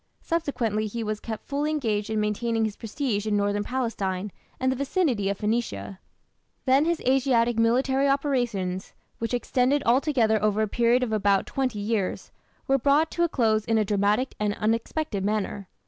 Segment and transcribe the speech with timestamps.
[0.23, 4.75] Subsequently he was kept fully engaged in maintaining his prestige in northern Palestine and the
[4.75, 5.99] vicinity of Phoenicia.
[6.65, 12.31] Then his Asiatic military operations, which extended altogether over a period of about twenty years,
[12.67, 15.67] were brought to a close in a dramatic and unexpected manner.